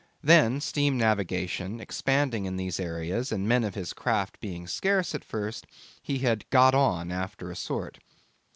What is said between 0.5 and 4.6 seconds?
steam navigation expanding in these seas and men of his craft